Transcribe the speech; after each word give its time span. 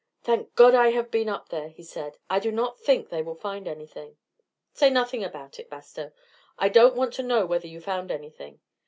"Thank 0.23 0.55
God 0.55 0.73
I 0.73 0.87
have 0.89 1.11
been 1.11 1.29
up 1.29 1.49
there," 1.49 1.69
he 1.69 1.83
said. 1.83 2.17
"I 2.27 2.39
do 2.39 2.51
not 2.51 2.79
think 2.79 3.09
they 3.09 3.21
will 3.21 3.35
find 3.35 3.67
anything." 3.67 4.17
"Say 4.73 4.89
nothing 4.89 5.23
about 5.23 5.59
it, 5.59 5.69
Bastow; 5.69 6.11
I 6.57 6.69
don't 6.69 6.95
want 6.95 7.13
to 7.13 7.21
know 7.21 7.45
whether 7.45 7.67
you 7.67 7.79
found 7.81 8.09
anything. 8.09 8.61